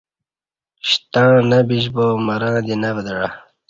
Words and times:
شتںݩع 0.89 1.39
نہ 1.49 1.59
بِشبا 1.67 2.05
مرں 2.25 2.57
دی 2.65 2.75
نہ 2.81 2.89
ودعہ 2.95 3.27